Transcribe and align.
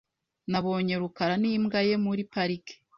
Nabonye 0.51 0.93
rukara 1.01 1.33
n'imbwa 1.41 1.79
ye 1.87 1.95
muri 2.05 2.21
parike. 2.31 2.73